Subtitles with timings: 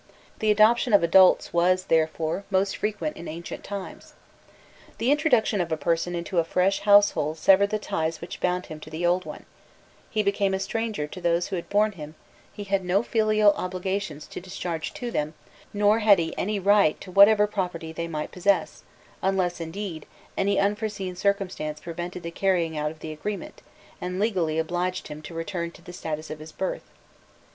[0.39, 4.15] The adoption of adults was, therefore, most frequent in ancient times.
[4.97, 8.79] The introduction of a person into a fresh household severed the ties which bound him
[8.79, 9.45] to the old one;
[10.09, 12.15] he became a stranger to those who had borne him;
[12.51, 15.35] he had no filial obligations to discharge to them,
[15.71, 18.81] nor had he any right to whatever property they might possess,
[19.21, 23.61] unless, indeed, any unforeseen circumstance prevented the carrying out of the agreement,
[24.01, 26.89] and legally obliged him to return to the status of his birth.